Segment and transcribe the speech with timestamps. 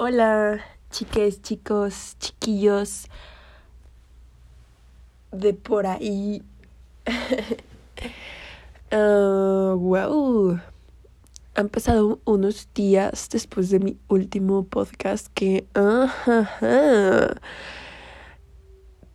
[0.00, 0.60] Hola,
[0.90, 3.08] chiques, chicos, chiquillos
[5.32, 6.40] de por ahí.
[8.92, 10.60] wow.
[11.56, 15.66] Han pasado unos días después de mi último podcast que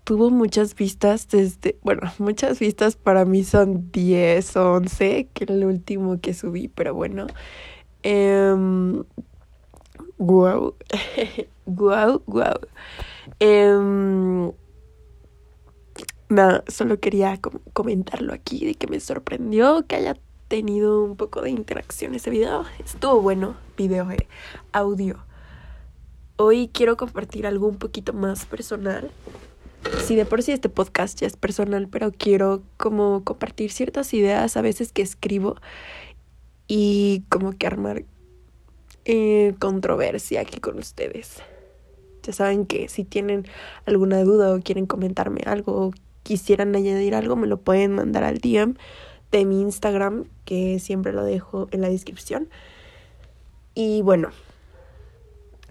[0.04, 5.54] tuvo muchas vistas desde, bueno, muchas vistas para mí son 10 o 11, que era
[5.54, 7.28] el último que subí, pero bueno.
[8.04, 9.06] Um,
[10.20, 10.76] Guau.
[11.66, 12.60] guau, guau.
[16.30, 17.40] nada, solo quería
[17.74, 20.16] comentarlo aquí de que me sorprendió que haya
[20.48, 22.64] tenido un poco de interacción ese video.
[22.84, 24.28] Estuvo bueno, video, eh,
[24.72, 25.18] audio.
[26.36, 29.10] Hoy quiero compartir algo un poquito más personal.
[30.06, 34.58] Sí, de por sí este podcast ya es personal, pero quiero como compartir ciertas ideas
[34.58, 35.56] a veces que escribo
[36.68, 38.06] y como que armar
[39.06, 41.42] eh, controversia aquí con ustedes.
[42.24, 43.46] Ya saben que si tienen
[43.86, 45.92] alguna duda o quieren comentarme algo o
[46.24, 48.76] quisieran añadir algo, me lo pueden mandar al DM
[49.32, 52.48] de mi Instagram, que siempre lo dejo en la descripción.
[53.76, 54.30] Y bueno,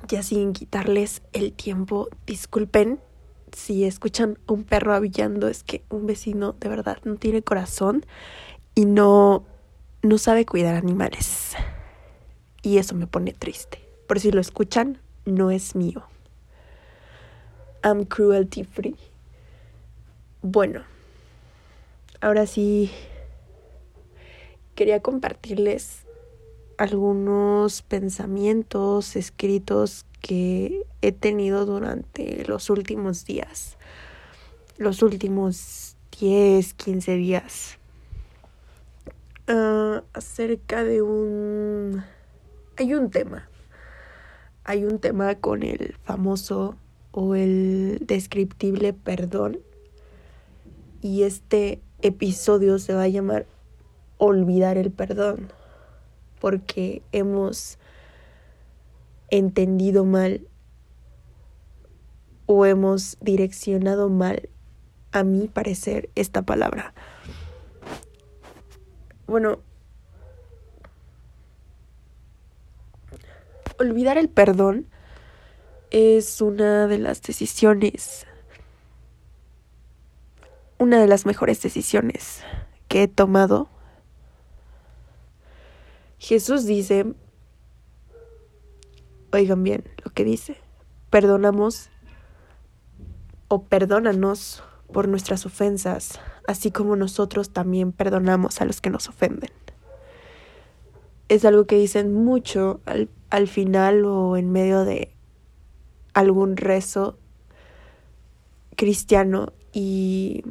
[0.08, 3.00] ya sin quitarles el tiempo, disculpen
[3.56, 8.04] si escuchan un perro avillando, es que un vecino de verdad no tiene corazón
[8.74, 9.44] y no,
[10.02, 11.54] no sabe cuidar animales
[12.62, 13.78] y eso me pone triste.
[14.06, 16.04] Por si lo escuchan, no es mío.
[17.84, 18.96] I'm cruelty free.
[20.40, 20.82] Bueno,
[22.20, 22.90] ahora sí
[24.74, 26.06] quería compartirles
[26.78, 33.76] algunos pensamientos escritos que he tenido durante los últimos días,
[34.78, 37.78] los últimos 10, 15 días,
[39.48, 42.04] uh, acerca de un
[42.82, 43.48] hay un tema.
[44.64, 46.76] Hay un tema con el famoso
[47.12, 49.60] o el descriptible perdón.
[51.00, 53.46] Y este episodio se va a llamar
[54.18, 55.52] Olvidar el perdón.
[56.40, 57.78] Porque hemos
[59.30, 60.48] entendido mal
[62.46, 64.48] o hemos direccionado mal,
[65.12, 66.94] a mi parecer, esta palabra.
[69.26, 69.60] Bueno,
[73.82, 74.86] olvidar el perdón
[75.90, 78.26] es una de las decisiones,
[80.78, 82.42] una de las mejores decisiones
[82.88, 83.68] que he tomado.
[86.18, 87.14] Jesús dice,
[89.32, 90.56] oigan bien lo que dice,
[91.10, 91.90] perdonamos
[93.48, 94.62] o perdónanos
[94.92, 99.50] por nuestras ofensas, así como nosotros también perdonamos a los que nos ofenden.
[101.28, 105.10] Es algo que dicen mucho al al final o en medio de
[106.12, 107.18] algún rezo
[108.76, 110.44] cristiano y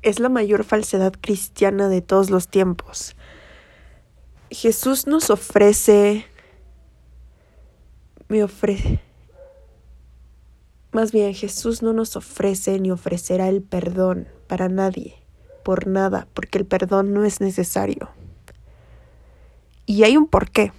[0.00, 3.14] es la mayor falsedad cristiana de todos los tiempos.
[4.50, 6.24] Jesús nos ofrece,
[8.28, 9.00] me ofrece,
[10.92, 15.22] más bien Jesús no nos ofrece ni ofrecerá el perdón para nadie,
[15.62, 18.08] por nada, porque el perdón no es necesario.
[19.84, 20.72] Y hay un porqué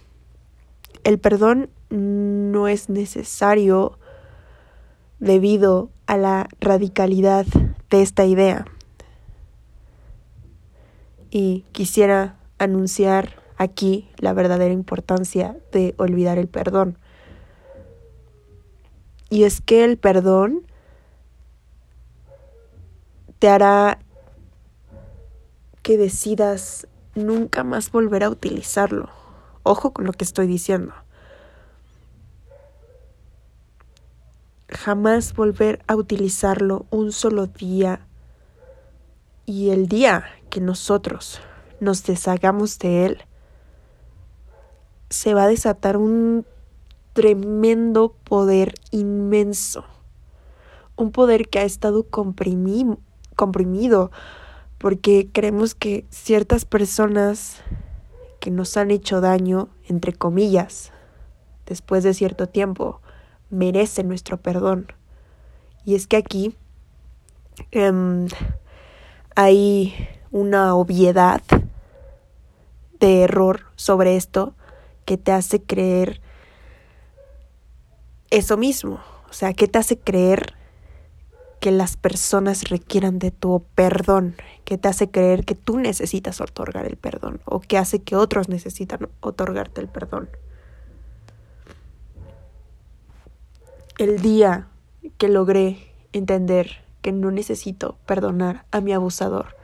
[1.06, 3.98] el perdón no es necesario
[5.20, 7.46] debido a la radicalidad
[7.92, 8.66] de esta idea.
[11.30, 16.98] Y quisiera anunciar aquí la verdadera importancia de olvidar el perdón.
[19.30, 20.66] Y es que el perdón
[23.38, 24.00] te hará
[25.84, 29.25] que decidas nunca más volver a utilizarlo.
[29.68, 30.94] Ojo con lo que estoy diciendo.
[34.70, 38.06] Jamás volver a utilizarlo un solo día.
[39.48, 41.42] Y el día que nosotros
[41.80, 43.18] nos deshagamos de él,
[45.10, 46.46] se va a desatar un
[47.14, 49.84] tremendo poder inmenso.
[50.96, 54.12] Un poder que ha estado comprimido
[54.78, 57.64] porque creemos que ciertas personas
[58.46, 60.92] que nos han hecho daño, entre comillas,
[61.66, 63.02] después de cierto tiempo,
[63.50, 64.94] merecen nuestro perdón.
[65.84, 66.56] Y es que aquí
[67.72, 68.28] em,
[69.36, 69.96] hay
[70.30, 71.42] una obviedad
[73.00, 74.54] de error sobre esto
[75.06, 76.22] que te hace creer
[78.30, 79.00] eso mismo.
[79.28, 80.54] O sea, que te hace creer
[81.60, 84.36] que las personas requieran de tu perdón,
[84.66, 88.50] que te hace creer que tú necesitas otorgar el perdón o que hace que otros
[88.50, 90.30] necesitan otorgarte el perdón.
[93.98, 94.68] el día
[95.18, 95.78] que logré
[96.12, 99.56] entender que no necesito perdonar a mi abusador.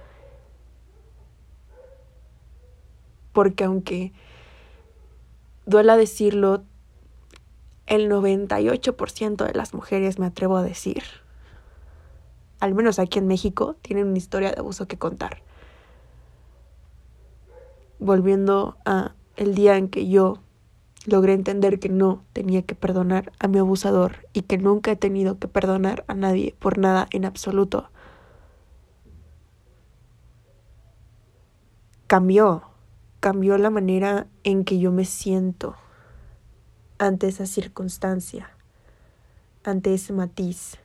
[3.34, 4.14] Porque aunque
[5.66, 6.64] duela decirlo,
[7.88, 11.04] el 98% de las mujeres, me atrevo a decir,
[12.62, 15.42] al menos aquí en México, tienen una historia de abuso que contar.
[18.00, 20.38] Volviendo a el día en que yo
[21.08, 25.40] logré entender que no tenía que perdonar a mi abusador y que nunca he tenido
[25.40, 27.90] que perdonar a nadie por nada en absoluto.
[32.06, 32.64] Cambió,
[33.20, 35.76] cambió la manera en que yo me siento
[37.00, 38.52] ante esa circunstancia,
[39.64, 40.78] ante ese matiz.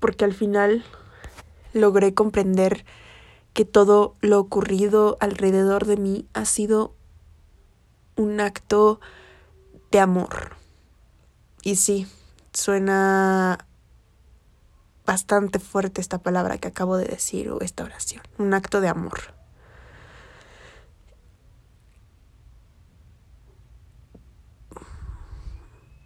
[0.00, 0.84] Porque al final
[1.72, 2.84] logré comprender
[3.52, 6.94] que todo lo ocurrido alrededor de mí ha sido
[8.16, 9.00] un acto
[9.90, 10.56] de amor.
[11.62, 12.06] Y sí,
[12.52, 13.66] suena
[15.04, 19.34] bastante fuerte esta palabra que acabo de decir o esta oración, un acto de amor.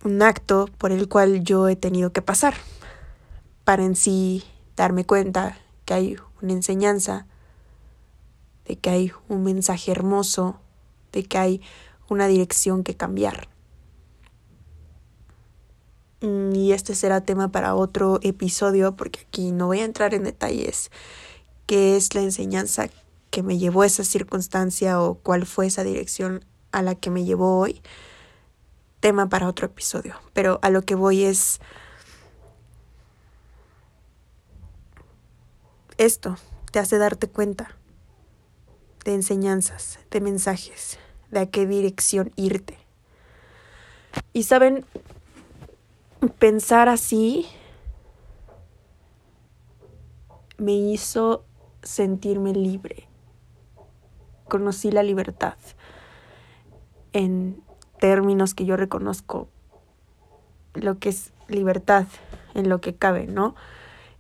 [0.04, 2.54] Un acto por el cual yo he tenido que pasar
[3.64, 4.44] para en sí
[4.76, 7.26] darme cuenta que hay una enseñanza
[8.66, 10.60] de que hay un mensaje hermoso,
[11.12, 11.60] de que hay
[12.08, 13.48] una dirección que cambiar.
[16.20, 20.24] Mm, y este será tema para otro episodio porque aquí no voy a entrar en
[20.24, 20.90] detalles
[21.66, 22.88] qué es la enseñanza
[23.30, 27.24] que me llevó a esa circunstancia o cuál fue esa dirección a la que me
[27.24, 27.82] llevó hoy.
[29.00, 30.14] Tema para otro episodio.
[30.32, 31.60] Pero a lo que voy es
[35.98, 36.36] esto,
[36.72, 37.76] te hace darte cuenta
[39.04, 40.98] de enseñanzas, de mensajes,
[41.30, 42.78] de a qué dirección irte.
[44.32, 44.84] Y saben,
[46.38, 47.46] pensar así
[50.58, 51.44] me hizo
[51.82, 53.08] sentirme libre.
[54.48, 55.56] Conocí la libertad
[57.12, 57.62] en
[57.98, 59.48] términos que yo reconozco
[60.74, 62.06] lo que es libertad
[62.54, 63.54] en lo que cabe, ¿no?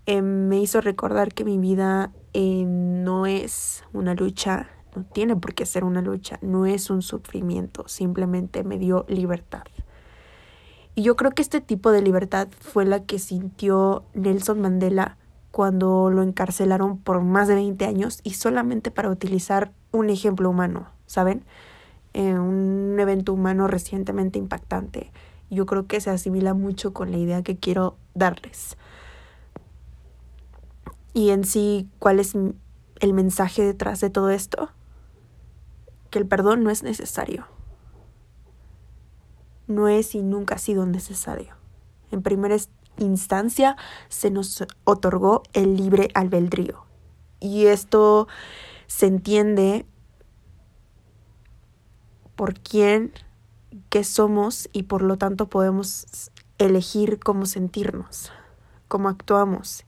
[0.06, 5.54] Eh, me hizo recordar que mi vida eh, no es una lucha, no tiene por
[5.54, 9.64] qué ser una lucha, no es un sufrimiento, simplemente me dio libertad.
[10.94, 15.16] Y yo creo que este tipo de libertad fue la que sintió Nelson Mandela
[15.50, 20.88] cuando lo encarcelaron por más de 20 años y solamente para utilizar un ejemplo humano,
[21.06, 21.44] ¿saben?
[22.12, 25.12] Eh, un evento humano recientemente impactante.
[25.50, 28.76] Yo creo que se asimila mucho con la idea que quiero darles.
[31.14, 34.70] Y en sí, ¿cuál es el mensaje detrás de todo esto?
[36.10, 37.46] Que el perdón no es necesario.
[39.68, 41.54] No es y nunca ha sido necesario.
[42.10, 42.56] En primera
[42.98, 43.76] instancia
[44.08, 46.84] se nos otorgó el libre albedrío.
[47.38, 48.26] Y esto
[48.88, 49.86] se entiende
[52.34, 53.12] por quién,
[53.88, 58.32] qué somos y por lo tanto podemos elegir cómo sentirnos,
[58.88, 59.84] cómo actuamos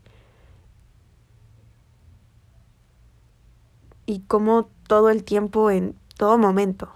[4.06, 6.88] y como todo el tiempo, en todo momento.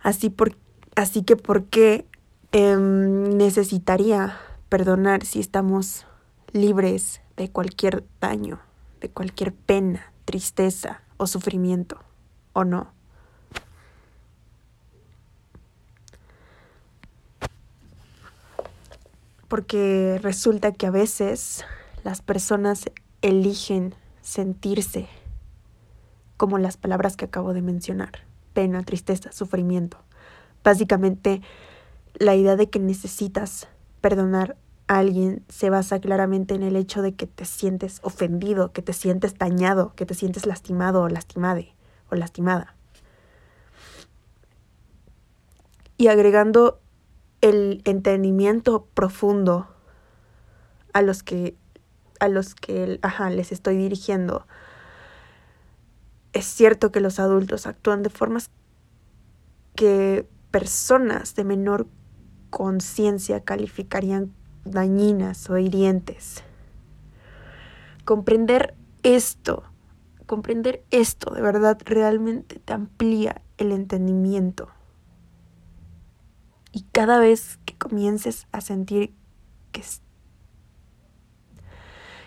[0.00, 0.56] Así, por,
[0.94, 2.06] así que, ¿por qué
[2.52, 4.38] em, necesitaría
[4.68, 6.06] perdonar si estamos
[6.52, 8.60] libres de cualquier daño,
[9.00, 11.98] de cualquier pena, tristeza o sufrimiento,
[12.52, 12.92] o no?
[19.48, 21.64] Porque resulta que a veces
[22.02, 22.90] las personas
[23.22, 25.08] eligen sentirse
[26.36, 29.98] como las palabras que acabo de mencionar, pena, tristeza, sufrimiento.
[30.62, 31.42] Básicamente,
[32.14, 33.68] la idea de que necesitas
[34.00, 38.82] perdonar a alguien se basa claramente en el hecho de que te sientes ofendido, que
[38.82, 41.74] te sientes dañado, que te sientes lastimado o lastimade
[42.10, 42.74] o lastimada.
[45.96, 46.80] Y agregando
[47.40, 49.68] el entendimiento profundo
[50.92, 51.56] a los que
[52.20, 54.46] a los que ajá, les estoy dirigiendo
[56.34, 58.50] es cierto que los adultos actúan de formas
[59.76, 61.86] que personas de menor
[62.50, 66.42] conciencia calificarían dañinas o hirientes.
[68.04, 68.74] Comprender
[69.04, 69.62] esto,
[70.26, 74.68] comprender esto de verdad realmente te amplía el entendimiento.
[76.72, 79.14] Y cada vez que comiences a sentir
[79.70, 79.82] que,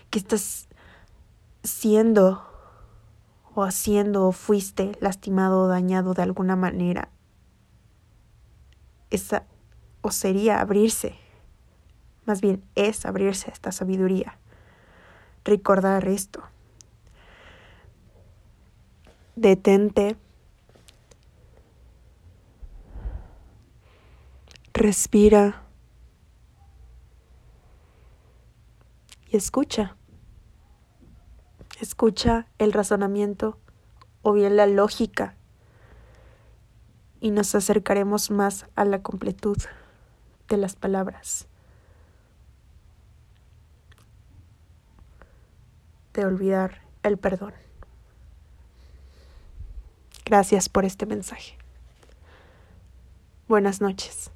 [0.08, 0.68] que estás
[1.62, 2.47] siendo
[3.58, 7.08] o haciendo o fuiste lastimado o dañado de alguna manera.
[9.10, 9.46] Esa
[10.00, 11.16] o sería abrirse,
[12.24, 14.38] más bien es abrirse a esta sabiduría.
[15.44, 16.44] Recordar esto.
[19.34, 20.16] Detente.
[24.72, 25.64] Respira.
[29.30, 29.97] Y escucha.
[31.80, 33.56] Escucha el razonamiento
[34.22, 35.36] o bien la lógica
[37.20, 39.58] y nos acercaremos más a la completud
[40.48, 41.46] de las palabras.
[46.14, 47.54] De olvidar el perdón.
[50.24, 51.56] Gracias por este mensaje.
[53.46, 54.30] Buenas noches.